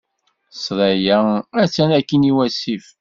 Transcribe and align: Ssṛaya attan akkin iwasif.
Ssṛaya 0.53 1.19
attan 1.63 1.89
akkin 1.99 2.27
iwasif. 2.31 2.85